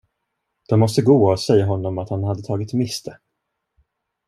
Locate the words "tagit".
2.43-2.73